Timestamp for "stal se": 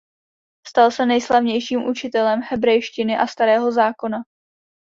0.67-1.05